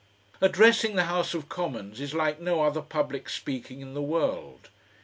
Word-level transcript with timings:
Addressing 0.41 0.95
the 0.95 1.03
House 1.03 1.35
of 1.35 1.47
Commons 1.47 1.99
is 2.01 2.15
like 2.15 2.39
no 2.39 2.63
other 2.63 2.81
public 2.81 3.29
speaking 3.29 3.81
in 3.81 3.93
the 3.93 4.01
world. 4.01 4.69